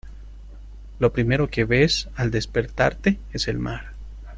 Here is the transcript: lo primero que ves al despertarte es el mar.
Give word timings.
lo 0.97 1.13
primero 1.13 1.47
que 1.51 1.63
ves 1.63 2.09
al 2.15 2.31
despertarte 2.31 3.19
es 3.33 3.47
el 3.47 3.59
mar. 3.59 3.93